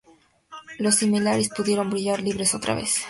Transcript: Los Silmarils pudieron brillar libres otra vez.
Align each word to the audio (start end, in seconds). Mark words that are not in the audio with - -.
Los 0.79 0.95
Silmarils 0.95 1.49
pudieron 1.55 1.91
brillar 1.91 2.21
libres 2.23 2.55
otra 2.55 2.73
vez. 2.73 2.91